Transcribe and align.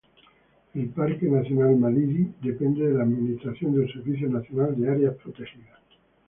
El 0.73 0.87
Parque 0.87 1.27
Nacional 1.29 1.77
Madidi, 1.77 2.33
depende 2.41 2.87
de 2.87 2.95
la 2.95 3.03
administración 3.03 3.75
del 3.75 3.85
Servicio 3.93 4.27
Nacional 4.29 4.75
de 4.75 4.89
Áreas 4.89 5.15
Protegidas. 5.17 5.79